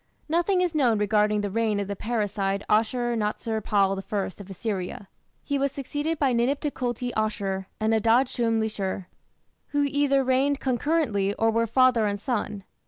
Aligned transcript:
Nothing 0.27 0.61
is 0.61 0.73
known 0.73 0.97
regarding 0.97 1.41
the 1.41 1.51
reign 1.51 1.79
of 1.79 1.87
the 1.87 1.95
parricide 1.95 2.63
Ashur 2.67 3.15
natsir 3.15 3.63
pal 3.63 3.99
I 4.11 4.27
of 4.41 4.49
Assyria. 4.49 5.07
He 5.43 5.59
was 5.59 5.71
succeeded 5.71 6.17
by 6.17 6.33
Ninip 6.33 6.59
Tukulti 6.59 7.11
Ashur 7.15 7.67
and 7.79 7.93
Adad 7.93 8.27
shum 8.27 8.59
lishir, 8.59 9.05
who 9.67 9.83
either 9.83 10.23
reigned 10.23 10.59
concurrently 10.59 11.35
or 11.35 11.51
were 11.51 11.67
father 11.67 12.07
and 12.07 12.19
son. 12.19 12.63